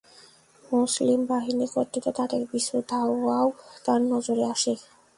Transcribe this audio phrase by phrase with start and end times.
[0.63, 3.47] মুসলিম বাহিনী কর্তৃক তাদের পিছু ধাওয়াও
[3.85, 4.73] তার নজরে আসে।